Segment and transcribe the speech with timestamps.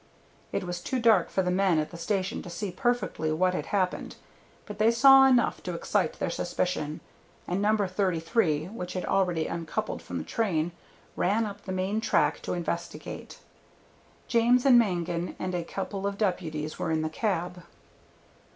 [0.51, 3.67] It was too dark for the men at the station to see perfectly what had
[3.67, 4.15] happened,
[4.65, 7.01] but they saw enough to excite their suspicion,
[7.47, 7.77] and No.
[7.77, 10.71] 33, which had already uncoupled from the train,
[11.15, 13.37] ran up the main track to investigate.
[14.27, 17.61] James and Mangan and a couple of deputies were in the cab.